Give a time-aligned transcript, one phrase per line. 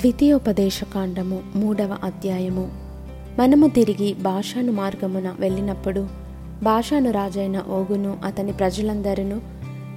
[0.00, 2.68] ద్వితీయోపదేశకాండము మూడవ అధ్యాయము.
[3.38, 6.06] మనము తిరిగి భాషాను మార్గమున వెళ్ళినప్పుడు
[6.62, 9.40] భాషాను రాజైన ఓగును అతని ప్రజలందరూ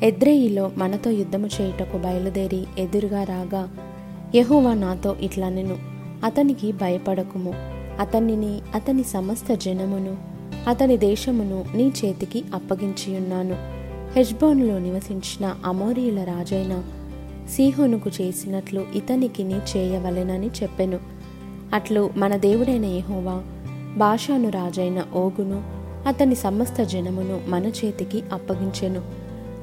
[0.04, 3.70] ఎద్రేయిలో మనతో యుద్ధము చేయుటకు బయలుదేరి ఎదురుగా రాగా
[4.36, 5.78] యెహోవా నాతో ఇట్లనెను
[6.24, 7.54] అతనికి భయపడకుము.
[8.00, 10.18] అతనిని అతని సమస్త జనమును
[10.68, 13.56] అతని దేశమును నీ చేతికి అప్పగించియున్నాను.
[14.16, 16.84] హెజ్బోన్లో నివసించిన అమోరియుల రాజైన
[17.50, 21.00] సీహోనుకు చేసినట్లు ఇతనికిని చేయవలెనని చెప్పెను.
[21.74, 23.42] అట్లు మన దేవుడైన ఏహోవా
[23.98, 25.64] భాషాను రాజైన ఓగును
[26.08, 29.02] అతని సమస్త జనమును మన చేతికి అప్పగించెను.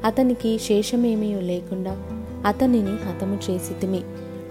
[0.04, 2.02] అతనికి శేషమేమీ లేకుండా
[2.46, 4.00] అతనిని హతము చేసితిమి.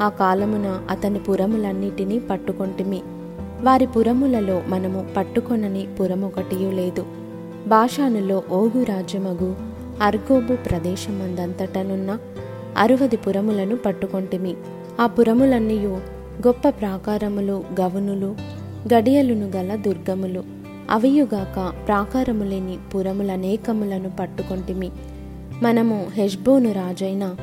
[0.01, 3.01] ఆ కాలమున అతని పురములన్నిటినీ పట్టుకొంటిమి.
[3.61, 7.05] వారి పురములలో మనము పట్టుకొనని పురమొకటియూ లేదు.
[7.67, 9.55] భాషానులో ఓగు రాజ్యమగు
[10.01, 12.17] అర్గోబు ప్రదేశమందంతటనున్న
[12.77, 14.55] అరువది పురములను పట్టుకొంటిమి.
[14.99, 16.01] ఆ పురములన్నీయు
[16.47, 18.35] గొప్ప ప్రాకారములు గవునులు
[18.93, 20.43] గడియలును గల దుర్గములు.
[20.89, 24.89] అవియుగాక ప్రాకారము లేని పురములనేకములను పట్టుకొంటిమి.
[25.63, 27.35] మనము హెష్బోను రాజైన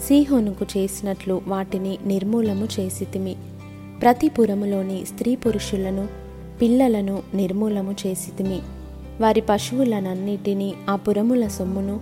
[0.00, 3.36] సీహోనుకు చేసినట్లు వాటిని నిర్మూలము చేసితిమి.
[4.02, 6.08] ప్రతి పురములోని స్త్రీ పురుషులను
[6.62, 8.60] పిల్లలను నిర్మూలము చేసితిమి.
[9.20, 12.00] వారి పశువులనన్నిటినీ ఆ పురముల సొమ్మును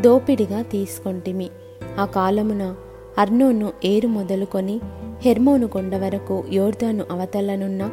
[0.00, 1.50] దోపిడిగా తీసుకొంటిమి.
[1.98, 2.74] ఆ కాలమున
[3.18, 4.80] అర్నోను ఏరు మొదలుకొని
[5.20, 7.90] హెర్మోను కొండ వరకు యోర్ధాను అవతలనున్న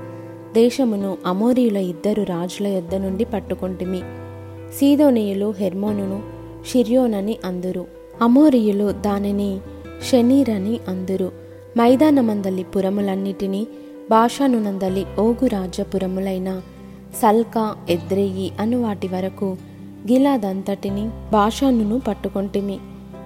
[0.54, 4.02] దేశమును అమోరియుల ఇద్దరు రాజుల యొద్ద నుండి పట్టుకొంటిమి.
[4.78, 6.24] సీదోనీయులు హెర్మోనును
[6.72, 7.86] షిర్యోనని అందురు.
[8.22, 9.60] అమోరియులు దానిని
[10.12, 11.32] షనీరని అందురు.
[11.78, 13.68] మైదానమందలి పురములన్నిటినీ
[14.10, 16.62] భాషానునందలి ఓగు రాజ్యపురములైన
[17.22, 19.58] సల్కా ఎద్రెయి అను వాటి వరకు
[20.12, 22.80] గిలాదంతటిని భాషానును పట్టుకొంటిమి.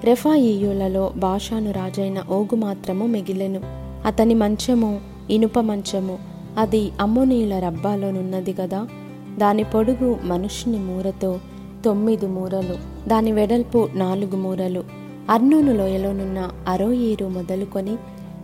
[0.04, 3.62] రెఫాయియులలో భాషాను రాజైన ఓగు మాత్రము మిగిలెను.
[4.06, 6.18] అతని మంచము ఇనుప మంచము.
[6.58, 8.88] అది అమ్మోనీయుల రబ్బాలోనున్నది గదా.
[9.38, 11.40] దాని పొడుగు మనుషుని మూరతో
[11.86, 13.08] తొమ్మిది మూరలు.
[13.10, 14.84] దాని వెడల్పు నాలుగు మూరలు.
[15.30, 17.92] అర్నూను లోయలోనున్న అరోయేరు మొదలుకొని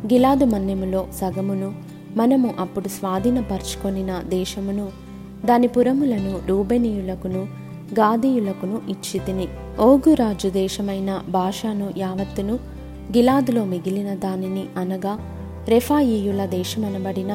[0.05, 1.73] గిలాదు మన్యములో సగమును
[2.15, 4.89] మనము అప్పుడు స్వాధీనపరుచుకొనిన దేశమును
[5.45, 9.47] దాని పురములను రూబెనీయులకును గాదీయులకును ఇచ్చితిని
[9.79, 12.55] ఓగు రాజు దేశమైన భాషను యావత్తును
[13.11, 15.13] గిలాదులో మిగిలిన దానిని అనగా
[15.67, 17.33] రెఫాయియుల దేశమనబడిన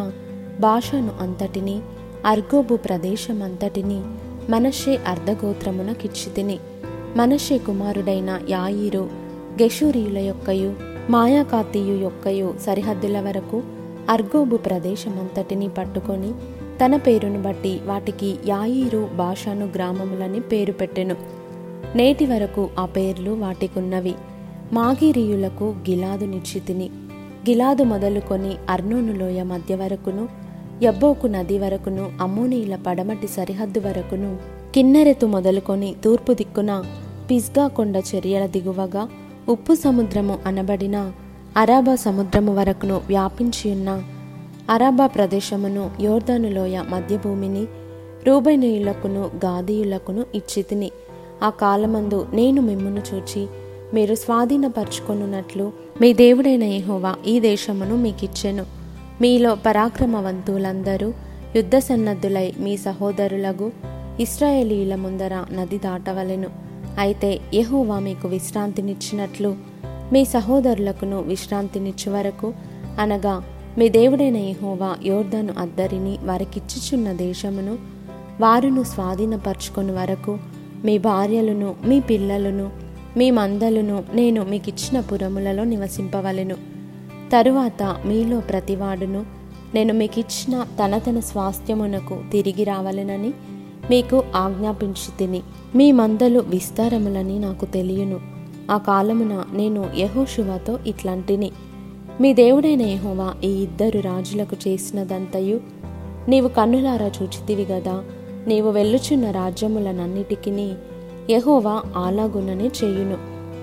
[0.60, 1.76] భాషను అంతటిని
[2.26, 3.98] అర్గోబు ప్రదేశమంతటిని
[4.50, 6.58] మనషే అర్ధగోత్రమునకిచ్చితిని
[7.16, 9.04] మనషే కుమారుడైన యాయిరు
[9.60, 10.70] గెషూరియుల యొక్కయు
[11.10, 13.62] మాయాకాతీయు యొక్కయు సరిహద్దుల వరకు
[14.08, 16.30] అర్గోబు ప్రదేశమంతటిని పట్టుకొని
[16.80, 21.16] తన పేరును బట్టి వాటికి యాయిరు భాషను గ్రామములని పేరు పెట్టెను.
[21.96, 24.14] నేటి వరకు ఆ పేర్లు వాటికున్నవి.
[24.72, 26.90] మాగిరీయులకు గిలాదు నిశ్చితిని.
[27.48, 30.28] గిలాదు మొదలుకొని అర్నోనులోయ మధ్య వరకును
[30.82, 34.36] యబ్బోకు నది వరకును అమ్మోనీల పడమటి సరిహద్దు వరకును
[34.74, 36.84] కిన్నెరెతు మొదలుకొని తూర్పు దిక్కున
[37.30, 39.08] పిజ్గా కొండ చర్యల దిగువగా
[39.48, 41.12] ఉప్పు సముద్రము అనబడిన
[41.56, 44.02] అరాబా సముద్రము వరకును వ్యాపించియున్న
[44.70, 47.66] అరాబా ప్రదేశమును యోర్ధనులోయ మధ్యభూమిని
[48.26, 50.90] రూబైనీయులకును గాదీయులకును ఇచ్చితిని.
[51.42, 53.46] ఆ కాలమందు నేను మిమ్మును చూచి
[53.94, 58.66] మీరు స్వాధీనపరచుకొనున్నట్లు మీ దేవుడైన యెహోవా ఈ దేశమును మీకిచ్చెను.
[59.20, 61.12] మీలో పరాక్రమవంతులందరూ
[61.56, 63.70] యుద్ధ సన్నద్ధులై మీ సహోదరులకు
[64.20, 66.48] ఇస్రాయేలీల ముందర నది దాటవలెను.
[66.98, 69.54] అయితే యహోవా మీకు విశ్రాంతినిచ్చినట్లు
[70.12, 72.52] మీ సహోదరులకును విశ్రాంతినిచ్చు వరకు
[73.00, 73.42] అనగా
[73.78, 77.78] మీ దేవుడైన యహోవా యోర్ధను అద్దరిని వారికిచ్చుచున్న దేశమును
[78.40, 80.38] వారును స్వాధీనపరచుకుని వరకు
[80.84, 82.70] మీ భార్యలను మీ పిల్లలను
[83.16, 86.54] మీ మందలను నేను మీకిచ్చిన పురములలో నివసింపవలను.
[87.32, 89.26] తరువాత మీలో ప్రతివాడును
[89.74, 93.32] నేను మీకిచ్చిన తన తన స్వాస్థ్యమునకు తిరిగి రావాలనని
[93.90, 95.42] మీకు ఆజ్ఞాపించి తిని
[95.74, 98.20] మీ మందలు విస్తారములని నాకు తెలియను.
[98.70, 101.50] ఆ కాలమున నేను యహోశువాతో ఇట్లాంటిని.
[102.20, 105.60] మీ దేవుడైన యహోవా ఈ ఇద్దరు రాజులకు చేసినదంతయు
[106.28, 108.02] నీవు కన్నులారా చూచితివి గదా.
[108.46, 110.72] నీవు వెళ్ళుచున్న రాజ్యములనన్నిటికీ
[111.30, 113.16] యహోవా ఆలాగుననే చేయును.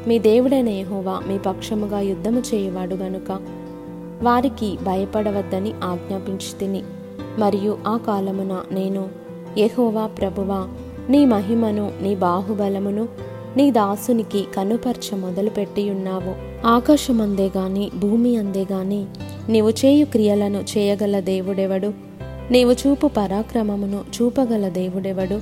[0.07, 3.39] మీ దేవుడైన యహోవా మీ పక్షముగా యుద్ధము చేయువాడు గనుక
[4.24, 6.83] వారికి భయపడవద్దని ఆజ్ఞాపించి తిని
[7.38, 9.09] మరియు ఆ కాలమున నేను
[9.57, 10.68] యహోవా ప్రభువా
[11.09, 13.07] నీ మహిమను నీ బాహుబలమును
[13.57, 19.06] నీ దాసునికి కనుపర్చ మొదలుపెట్టి ఉన్నావు ఆకాశమందే గాని భూమి అందే గాని
[19.50, 21.94] నీవు చేయు క్రియలను చేయగల దేవుడెవడు?
[22.51, 25.42] నీవు చూపు పరాక్రమమును చూపగల దేవుడెవడు?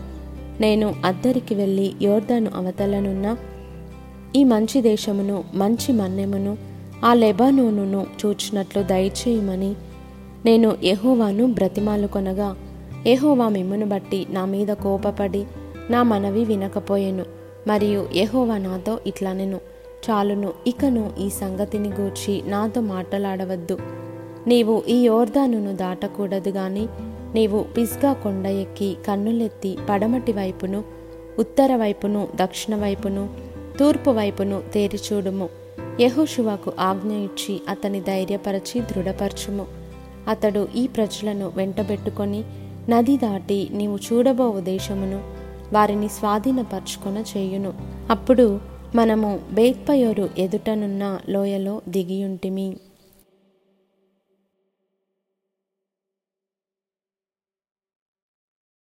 [0.62, 3.38] నేను అద్దరికి వెళ్ళి యోర్ధను అవతలనున్న
[4.36, 6.58] ఈ మంచి దేశమును మంచి మన్నెమును
[7.06, 9.76] ఆ లెబానోనును చూచినట్లు దయచేయమని
[10.46, 12.56] నేను ఎహోవాను బ్రతిమాలు కొనగా
[13.08, 15.44] ఎహోవా మిమ్మును బట్టి నా మీద కోపపడి
[15.90, 17.39] నా మనవి వినకపోయెను.
[17.68, 19.60] మరియు యహోవా నాతో ఇట్లా నేను
[20.10, 23.78] చాలును ఇకను ఈ సంగతిని గూర్చి నాతో మాట్లాడవద్దు.
[24.48, 26.88] నీవు ఈ యోర్దానును దాటకూడదు గాని
[27.34, 30.84] నీవు పిస్గా కొండ ఎక్కి కన్నులెత్తి పడమటి వైపును
[31.40, 33.30] ఉత్తర వైపును దక్షిణ వైపును
[33.80, 35.50] తూర్పు వైపును తేరిచూడుము
[36.02, 39.66] యహోశువాకు ఆజ్ఞ ఇచ్చి అతని ధైర్యపరచి దృఢపరచుము.
[40.28, 42.44] అతడు ఈ ప్రజలను వెంటబెట్టుకొని
[42.90, 45.39] నది దాటి నీవు చూడబో దేశమును
[45.74, 47.74] వారిని స్వాధీనపరచుకొన చేయును.
[48.10, 48.60] అప్పుడు
[48.96, 52.78] మనము బేత్పయోరు ఎదుటనున్న లోయలో దిగియుంటిమి.